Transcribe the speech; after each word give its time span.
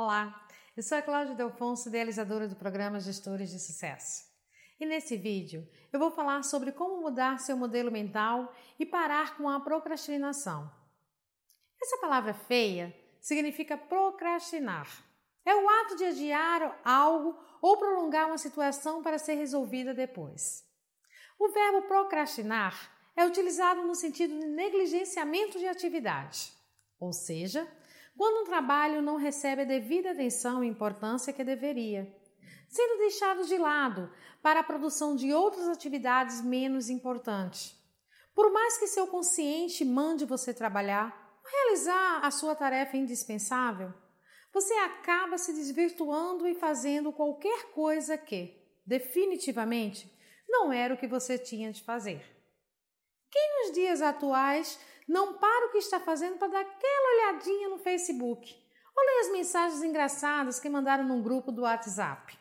Olá, 0.00 0.46
eu 0.76 0.82
sou 0.84 0.96
a 0.96 1.02
Cláudia 1.02 1.34
Delfonso, 1.34 1.88
idealizadora 1.88 2.46
do 2.46 2.54
programa 2.54 3.00
Gestores 3.00 3.50
de 3.50 3.58
Sucesso. 3.58 4.22
E 4.78 4.86
nesse 4.86 5.16
vídeo 5.16 5.68
eu 5.92 5.98
vou 5.98 6.12
falar 6.12 6.44
sobre 6.44 6.70
como 6.70 7.00
mudar 7.00 7.40
seu 7.40 7.56
modelo 7.56 7.90
mental 7.90 8.54
e 8.78 8.86
parar 8.86 9.36
com 9.36 9.48
a 9.48 9.58
procrastinação. 9.58 10.70
Essa 11.82 11.98
palavra 11.98 12.32
feia 12.32 12.94
significa 13.20 13.76
procrastinar. 13.76 14.86
É 15.44 15.52
o 15.56 15.68
ato 15.68 15.96
de 15.96 16.04
adiar 16.04 16.80
algo 16.84 17.36
ou 17.60 17.76
prolongar 17.76 18.28
uma 18.28 18.38
situação 18.38 19.02
para 19.02 19.18
ser 19.18 19.34
resolvida 19.34 19.92
depois. 19.92 20.64
O 21.40 21.48
verbo 21.48 21.88
procrastinar 21.88 22.88
é 23.16 23.26
utilizado 23.26 23.82
no 23.82 23.96
sentido 23.96 24.38
de 24.38 24.46
negligenciamento 24.46 25.58
de 25.58 25.66
atividade, 25.66 26.52
ou 27.00 27.12
seja, 27.12 27.66
quando 28.18 28.42
um 28.42 28.44
trabalho 28.44 29.00
não 29.00 29.14
recebe 29.14 29.62
a 29.62 29.64
devida 29.64 30.10
atenção 30.10 30.64
e 30.64 30.66
importância 30.66 31.32
que 31.32 31.44
deveria, 31.44 32.12
sendo 32.68 32.98
deixado 32.98 33.46
de 33.46 33.56
lado 33.56 34.12
para 34.42 34.58
a 34.58 34.64
produção 34.64 35.14
de 35.14 35.32
outras 35.32 35.68
atividades 35.68 36.42
menos 36.42 36.90
importantes. 36.90 37.78
Por 38.34 38.52
mais 38.52 38.76
que 38.76 38.88
seu 38.88 39.06
consciente 39.06 39.84
mande 39.84 40.24
você 40.24 40.52
trabalhar, 40.52 41.40
realizar 41.48 42.18
a 42.24 42.30
sua 42.32 42.56
tarefa 42.56 42.96
indispensável, 42.96 43.94
você 44.52 44.74
acaba 44.74 45.38
se 45.38 45.52
desvirtuando 45.52 46.44
e 46.44 46.56
fazendo 46.56 47.12
qualquer 47.12 47.70
coisa 47.70 48.18
que, 48.18 48.60
definitivamente, 48.84 50.12
não 50.48 50.72
era 50.72 50.92
o 50.92 50.98
que 50.98 51.06
você 51.06 51.38
tinha 51.38 51.70
de 51.70 51.84
fazer. 51.84 52.20
Quem 53.30 53.62
nos 53.62 53.74
dias 53.74 54.02
atuais 54.02 54.76
não 55.08 55.38
para 55.38 55.66
o 55.66 55.72
que 55.72 55.78
está 55.78 55.98
fazendo 55.98 56.36
para 56.36 56.48
dar 56.48 56.60
aquela 56.60 57.32
olhadinha 57.32 57.70
no 57.70 57.78
Facebook 57.78 58.54
ou 58.94 59.04
ler 59.04 59.20
as 59.20 59.32
mensagens 59.32 59.82
engraçadas 59.82 60.60
que 60.60 60.68
mandaram 60.68 61.04
num 61.04 61.22
grupo 61.22 61.50
do 61.50 61.62
WhatsApp. 61.62 62.38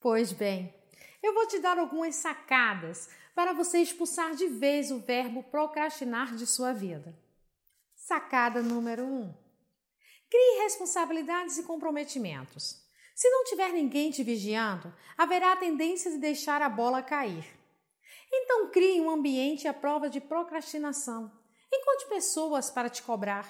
Pois 0.00 0.32
bem, 0.32 0.74
eu 1.22 1.32
vou 1.32 1.46
te 1.46 1.60
dar 1.60 1.78
algumas 1.78 2.16
sacadas 2.16 3.08
para 3.34 3.52
você 3.52 3.78
expulsar 3.78 4.34
de 4.34 4.48
vez 4.48 4.90
o 4.90 4.98
verbo 4.98 5.42
procrastinar 5.44 6.34
de 6.34 6.46
sua 6.46 6.72
vida. 6.72 7.14
Sacada 7.94 8.62
número 8.62 9.04
1. 9.04 9.06
Um. 9.06 9.34
Crie 10.28 10.62
responsabilidades 10.62 11.58
e 11.58 11.62
comprometimentos. 11.62 12.84
Se 13.14 13.30
não 13.30 13.44
tiver 13.44 13.72
ninguém 13.72 14.10
te 14.10 14.22
vigiando, 14.22 14.92
haverá 15.16 15.52
a 15.52 15.56
tendência 15.56 16.10
de 16.10 16.18
deixar 16.18 16.62
a 16.62 16.68
bola 16.68 17.02
cair. 17.02 17.46
Então 18.32 18.70
crie 18.70 19.00
um 19.00 19.10
ambiente 19.10 19.68
à 19.68 19.72
prova 19.72 20.10
de 20.10 20.20
procrastinação. 20.20 21.30
Encontre 21.86 22.08
pessoas 22.08 22.68
para 22.68 22.90
te 22.90 23.00
cobrar. 23.00 23.46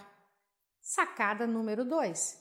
Sacada 0.83 1.47
número 1.47 1.87
2. 1.87 2.39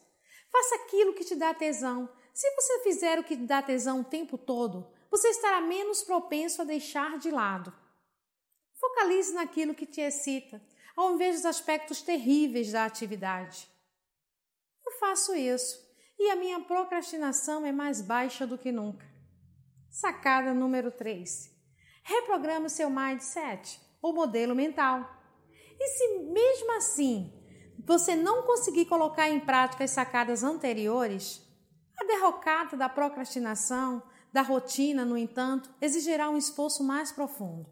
Faça 0.52 0.76
aquilo 0.76 1.14
que 1.14 1.24
te 1.24 1.36
dá 1.36 1.54
tesão. 1.54 2.10
Se 2.34 2.52
você 2.52 2.80
fizer 2.84 3.18
o 3.18 3.24
que 3.24 3.38
te 3.38 3.44
dá 3.44 3.62
tesão 3.62 4.02
o 4.02 4.04
tempo 4.04 4.38
todo, 4.38 4.92
você 5.10 5.30
estará 5.30 5.62
menos 5.62 6.04
propenso 6.04 6.62
a 6.62 6.66
deixar 6.66 7.18
de 7.18 7.32
lado. 7.32 7.74
Focalize 8.74 9.34
naquilo 9.34 9.74
que 9.74 9.86
te 9.86 10.02
excita, 10.02 10.62
ao 10.98 11.14
invés 11.14 11.38
dos 11.38 11.46
aspectos 11.46 12.02
terríveis 12.02 12.74
da 12.74 12.84
atividade. 12.84 13.66
Eu 14.86 14.92
faço 15.00 15.34
isso 15.34 15.82
e 16.20 16.30
a 16.30 16.36
minha 16.36 16.60
procrastinação 16.60 17.66
é 17.66 17.72
mais 17.72 18.02
baixa 18.02 18.46
do 18.46 18.58
que 18.58 18.70
nunca. 18.70 19.06
Sacada 19.90 20.54
número 20.54 20.92
3. 20.92 21.50
Reprograme 22.04 22.66
o 22.66 22.70
seu 22.70 22.90
mindset, 22.90 23.80
ou 24.02 24.14
modelo 24.14 24.54
mental. 24.54 25.24
E 25.80 25.88
se 25.90 26.20
mesmo 26.20 26.72
assim 26.74 27.32
você 27.86 28.16
não 28.16 28.44
conseguir 28.44 28.86
colocar 28.86 29.30
em 29.30 29.40
prática 29.40 29.84
as 29.84 29.92
sacadas 29.92 30.44
anteriores, 30.44 31.42
a 31.98 32.06
derrocada 32.06 32.76
da 32.76 32.90
procrastinação, 32.90 34.02
da 34.34 34.42
rotina, 34.42 35.06
no 35.06 35.18
entanto, 35.18 35.74
exigirá 35.82 36.30
um 36.30 36.38
esforço 36.38 36.84
mais 36.84 37.12
profundo. 37.12 37.72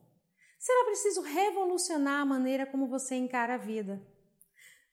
Será 0.59 0.85
preciso 0.85 1.21
revolucionar 1.21 2.21
a 2.21 2.25
maneira 2.25 2.65
como 2.65 2.87
você 2.87 3.15
encara 3.15 3.55
a 3.55 3.57
vida. 3.57 4.01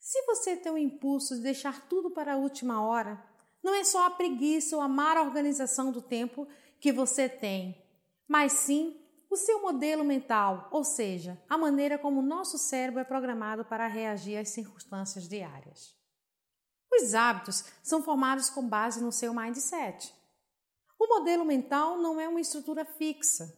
Se 0.01 0.21
você 0.27 0.57
tem 0.57 0.73
o 0.73 0.79
impulso 0.79 1.37
de 1.37 1.43
deixar 1.43 1.87
tudo 1.89 2.11
para 2.11 2.33
a 2.33 2.37
última 2.37 2.85
hora, 2.85 3.23
não 3.63 3.75
é 3.75 3.85
só 3.85 4.07
a 4.07 4.11
preguiça 4.11 4.75
ou 4.75 4.83
a 4.83 4.89
má 4.89 5.21
organização 5.21 5.93
do 5.93 6.03
tempo 6.03 6.49
que 6.81 6.91
você 6.91 7.29
tem, 7.29 7.87
mas 8.27 8.53
sim 8.53 9.00
o 9.31 9.37
seu 9.37 9.63
modelo 9.63 10.05
mental, 10.05 10.69
ou 10.73 10.83
seja, 10.83 11.41
a 11.49 11.57
maneira 11.57 11.97
como 11.97 12.19
o 12.19 12.23
nosso 12.23 12.59
cérebro 12.59 13.01
é 13.01 13.05
programado 13.05 13.65
para 13.65 13.87
reagir 13.87 14.37
às 14.37 14.49
circunstâncias 14.49 15.29
diárias. 15.29 15.95
Os 16.93 17.15
hábitos 17.15 17.65
são 17.83 18.03
formados 18.03 18.51
com 18.51 18.69
base 18.69 19.01
no 19.01 19.13
seu 19.13 19.33
mindset. 19.33 20.13
O 20.99 21.07
modelo 21.07 21.45
mental 21.45 21.97
não 21.97 22.21
é 22.21 22.29
uma 22.29 22.41
estrutura 22.41 22.85
fixa. 22.85 23.57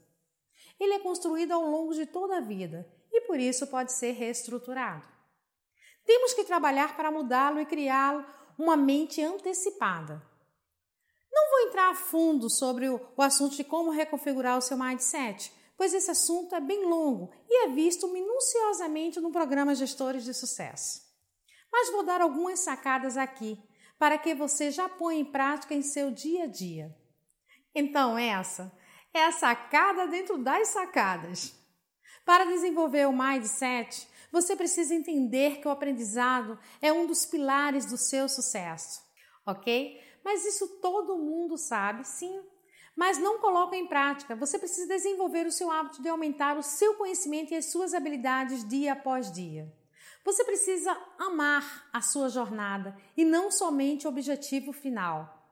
Ele 0.78 0.92
é 0.92 0.98
construído 0.98 1.52
ao 1.52 1.62
longo 1.62 1.94
de 1.94 2.04
toda 2.04 2.36
a 2.36 2.40
vida 2.40 2.86
e 3.10 3.22
por 3.22 3.40
isso 3.40 3.66
pode 3.66 3.92
ser 3.92 4.12
reestruturado. 4.12 5.08
Temos 6.04 6.34
que 6.34 6.44
trabalhar 6.44 6.96
para 6.96 7.10
mudá-lo 7.10 7.60
e 7.60 7.66
criá-lo 7.66 8.24
uma 8.58 8.76
mente 8.76 9.22
antecipada. 9.22 10.22
Não 11.32 11.50
vou 11.50 11.60
entrar 11.68 11.90
a 11.90 11.94
fundo 11.94 12.50
sobre 12.50 12.90
o, 12.90 13.00
assunto 13.16 13.56
de 13.56 13.64
como 13.64 13.90
reconfigurar 13.90 14.58
o 14.58 14.60
seu 14.60 14.76
mindset, 14.76 15.52
pois 15.76 15.94
esse 15.94 16.10
assunto 16.10 16.54
é 16.54 16.60
bem 16.60 16.84
longo 16.84 17.32
e 17.48 17.64
é 17.64 17.68
visto 17.68 18.08
minuciosamente 18.08 19.20
no 19.20 19.32
programa 19.32 19.74
Gestores 19.74 20.24
de 20.24 20.34
Sucesso. 20.34 21.02
Mas 21.70 21.90
vou 21.90 22.04
dar 22.04 22.20
algumas 22.20 22.60
sacadas 22.60 23.16
aqui 23.16 23.58
para 23.98 24.18
que 24.18 24.34
você 24.34 24.70
já 24.70 24.88
ponha 24.88 25.20
em 25.20 25.24
prática 25.24 25.74
em 25.74 25.82
seu 25.82 26.10
dia 26.10 26.44
a 26.44 26.46
dia. 26.46 26.94
Então, 27.74 28.18
essa 28.18 28.70
é 29.14 29.24
a 29.24 29.32
sacada 29.32 30.06
dentro 30.06 30.38
das 30.38 30.68
sacadas. 30.68 31.54
Para 32.24 32.44
desenvolver 32.44 33.06
o 33.08 33.12
mindset, 33.12 34.06
você 34.30 34.54
precisa 34.54 34.94
entender 34.94 35.60
que 35.60 35.68
o 35.68 35.70
aprendizado 35.70 36.58
é 36.80 36.92
um 36.92 37.06
dos 37.06 37.26
pilares 37.26 37.86
do 37.86 37.96
seu 37.96 38.28
sucesso, 38.28 39.02
ok? 39.46 40.00
Mas 40.24 40.44
isso 40.44 40.80
todo 40.80 41.18
mundo 41.18 41.58
sabe, 41.58 42.06
sim 42.06 42.42
mas 42.96 43.18
não 43.18 43.38
coloca 43.38 43.76
em 43.76 43.86
prática. 43.86 44.36
Você 44.36 44.58
precisa 44.58 44.86
desenvolver 44.86 45.46
o 45.46 45.52
seu 45.52 45.70
hábito 45.70 46.02
de 46.02 46.08
aumentar 46.08 46.56
o 46.56 46.62
seu 46.62 46.94
conhecimento 46.94 47.52
e 47.52 47.56
as 47.56 47.66
suas 47.66 47.94
habilidades 47.94 48.66
dia 48.68 48.92
após 48.92 49.32
dia. 49.32 49.72
Você 50.24 50.44
precisa 50.44 50.96
amar 51.18 51.88
a 51.92 52.00
sua 52.00 52.28
jornada 52.28 52.96
e 53.16 53.24
não 53.24 53.50
somente 53.50 54.06
o 54.06 54.10
objetivo 54.10 54.72
final. 54.72 55.42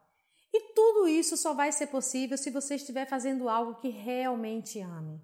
E 0.53 0.73
tudo 0.75 1.09
isso 1.09 1.37
só 1.37 1.55
vai 1.55 1.73
ser 1.73 1.89
possível 1.89 2.37
se 2.37 2.51
você 2.51 2.75
estiver 2.75 3.07
fazendo 3.07 3.49
algo 3.49 3.81
que 3.81 3.89
realmente 3.89 4.81
ame. 4.81 5.21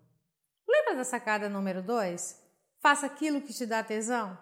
Lembra 0.69 0.97
da 0.97 1.05
sacada 1.05 1.49
número 1.49 1.82
2? 1.82 2.43
Faça 2.81 3.06
aquilo 3.06 3.41
que 3.41 3.53
te 3.53 3.66
dá 3.66 3.82
tesão. 3.82 4.38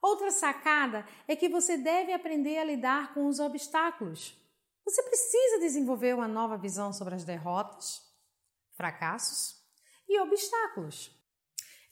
Outra 0.00 0.30
sacada 0.30 1.06
é 1.26 1.34
que 1.34 1.48
você 1.48 1.76
deve 1.76 2.12
aprender 2.12 2.58
a 2.58 2.64
lidar 2.64 3.14
com 3.14 3.26
os 3.26 3.40
obstáculos. 3.40 4.38
Você 4.86 5.02
precisa 5.02 5.58
desenvolver 5.58 6.14
uma 6.14 6.28
nova 6.28 6.56
visão 6.56 6.92
sobre 6.92 7.16
as 7.16 7.24
derrotas, 7.24 8.00
fracassos 8.74 9.56
e 10.08 10.20
obstáculos. 10.20 11.10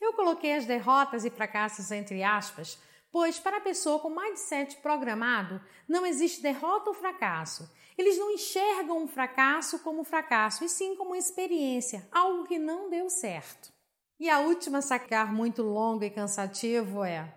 Eu 0.01 0.13
coloquei 0.13 0.55
as 0.55 0.65
derrotas 0.65 1.25
e 1.25 1.31
fracassos 1.31 1.91
entre 1.91 2.23
aspas, 2.23 2.79
pois 3.11 3.39
para 3.39 3.57
a 3.57 3.61
pessoa 3.61 3.99
com 3.99 4.11
mindset 4.11 4.77
programado 4.77 5.61
não 5.89 6.07
existe 6.07 6.41
derrota 6.41 6.91
ou 6.91 6.95
fracasso. 6.95 7.69
Eles 7.99 8.17
não 8.17 8.31
enxergam 8.31 9.03
um 9.03 9.09
fracasso 9.09 9.81
como 9.81 10.05
fracasso, 10.05 10.65
e 10.65 10.69
sim 10.69 10.97
como 10.97 11.15
experiência, 11.15 12.09
algo 12.13 12.45
que 12.45 12.59
não 12.59 12.91
deu 12.91 13.11
certo. 13.11 13.73
E 14.19 14.31
a 14.31 14.41
última 14.41 14.81
sacar 14.81 15.33
muito 15.33 15.63
longo 15.63 16.05
e 16.05 16.11
cansativo 16.11 17.05
é: 17.05 17.33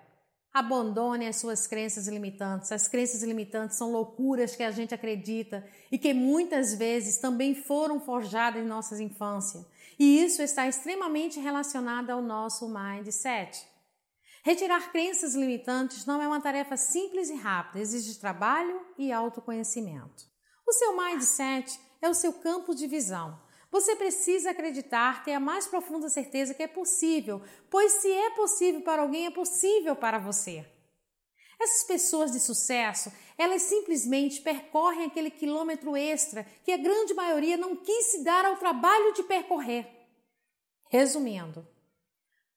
Abandone 0.58 1.28
as 1.28 1.36
suas 1.36 1.68
crenças 1.68 2.08
limitantes. 2.08 2.72
As 2.72 2.88
crenças 2.88 3.22
limitantes 3.22 3.78
são 3.78 3.92
loucuras 3.92 4.56
que 4.56 4.64
a 4.64 4.72
gente 4.72 4.94
acredita 4.94 5.64
e 5.92 6.00
que 6.00 6.14
muitas 6.14 6.74
vezes 6.74 7.18
também 7.18 7.54
foram 7.54 8.00
forjadas 8.00 8.64
em 8.64 8.66
nossas 8.66 9.00
infâncias. 9.00 9.64
E 10.00 10.24
isso 10.24 10.42
está 10.42 10.68
extremamente 10.68 11.40
relacionado 11.40 12.10
ao 12.10 12.22
nosso 12.22 12.68
mindset. 12.68 13.68
Retirar 14.44 14.92
crenças 14.92 15.36
limitantes 15.36 16.06
não 16.06 16.22
é 16.22 16.28
uma 16.28 16.42
tarefa 16.42 16.76
simples 16.76 17.30
e 17.30 17.36
rápida, 17.36 17.80
exige 17.80 18.20
trabalho 18.20 18.82
e 18.98 19.12
autoconhecimento. 19.12 20.26
O 20.66 20.74
seu 20.74 20.98
mindset 20.98 21.80
é 22.02 22.10
o 22.10 22.14
seu 22.14 22.34
campo 22.34 22.74
de 22.74 22.88
visão. 22.88 23.40
Você 23.70 23.96
precisa 23.96 24.52
acreditar, 24.52 25.24
ter 25.24 25.34
a 25.34 25.40
mais 25.40 25.68
profunda 25.68 26.10
certeza 26.10 26.54
que 26.54 26.64
é 26.64 26.68
possível, 26.68 27.42
pois 27.70 27.94
se 27.94 28.12
é 28.12 28.30
possível 28.32 28.82
para 28.82 29.02
alguém, 29.02 29.26
é 29.26 29.32
possível 29.32 29.96
para 29.96 30.18
você. 30.18 30.66
Essas 31.60 31.84
pessoas 31.84 32.32
de 32.32 32.40
sucesso, 32.40 33.12
elas 33.38 33.64
simplesmente 33.64 34.42
percorrem 34.42 35.06
aquele 35.06 35.32
quilômetro 35.32 35.98
extra 35.98 36.44
que 36.64 36.72
a 36.72 36.78
grande 36.78 37.14
maioria 37.14 37.58
não 37.58 37.76
quis 37.76 38.12
se 38.12 38.24
dar 38.24 38.46
ao 38.46 38.58
trabalho 38.58 39.14
de 39.14 39.24
percorrer. 39.24 39.88
Resumindo, 40.90 41.68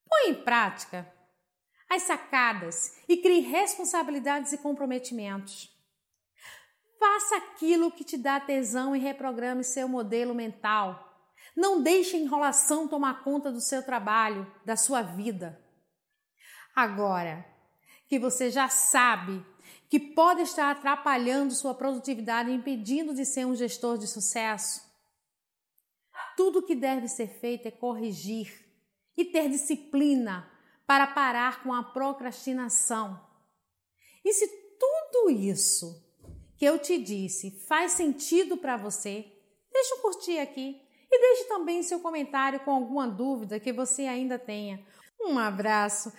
põe 0.09 0.31
em 0.31 0.45
prática 0.45 1.11
as 1.89 2.03
sacadas 2.03 2.99
e 3.09 3.17
crie 3.17 3.41
responsabilidades 3.41 4.53
e 4.53 4.59
comprometimentos. 4.59 5.80
Faça 7.00 7.37
aquilo 7.38 7.91
que 7.91 8.05
te 8.05 8.19
dá 8.19 8.38
tesão 8.38 8.94
e 8.94 8.99
reprograme 8.99 9.64
seu 9.64 9.88
modelo 9.88 10.35
mental. 10.35 11.17
Não 11.56 11.82
deixe 11.82 12.14
a 12.14 12.20
enrolação 12.20 12.87
tomar 12.87 13.25
conta 13.25 13.50
do 13.50 13.58
seu 13.58 13.82
trabalho, 13.82 14.47
da 14.67 14.76
sua 14.76 15.00
vida. 15.00 15.58
Agora 16.76 17.43
que 18.06 18.19
você 18.19 18.50
já 18.50 18.69
sabe 18.69 19.43
que 19.88 19.99
pode 19.99 20.43
estar 20.43 20.70
atrapalhando 20.70 21.55
sua 21.55 21.75
produtividade 21.75 22.50
impedindo 22.50 23.14
de 23.14 23.25
ser 23.25 23.47
um 23.47 23.56
gestor 23.56 23.97
de 23.97 24.06
sucesso, 24.06 24.82
tudo 26.37 26.62
que 26.62 26.75
deve 26.75 27.08
ser 27.08 27.29
feito 27.41 27.67
é 27.67 27.70
corrigir 27.70 28.52
e 29.17 29.25
ter 29.25 29.49
disciplina 29.49 30.50
para 30.87 31.06
parar 31.06 31.62
com 31.62 31.73
a 31.73 31.82
procrastinação. 31.82 33.19
E 34.23 34.35
se 34.35 34.47
tudo 34.79 35.31
isso 35.31 36.10
que 36.61 36.67
eu 36.67 36.79
te 36.79 36.99
disse 36.99 37.53
faz 37.67 37.93
sentido 37.93 38.59
para 38.59 38.77
você, 38.77 39.25
deixa 39.73 39.95
um 39.95 40.03
curtir 40.03 40.39
aqui. 40.39 40.79
E 41.11 41.21
deixe 41.21 41.49
também 41.49 41.83
seu 41.83 41.99
comentário 41.99 42.61
com 42.61 42.71
alguma 42.71 43.09
dúvida 43.09 43.59
que 43.59 43.73
você 43.73 44.03
ainda 44.03 44.39
tenha. 44.39 44.79
Um 45.21 45.39
abraço 45.39 46.12